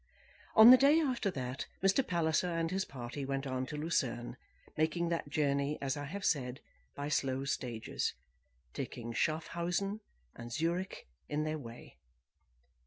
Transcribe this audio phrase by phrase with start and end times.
[0.55, 2.03] On the day after that, Mr.
[2.03, 4.35] Palliser and his party went on to Lucerne,
[4.75, 6.59] making that journey, as I have said,
[6.95, 8.15] by slow stages;
[8.73, 9.99] taking Schaffhausen
[10.35, 11.97] and Zurich in their way.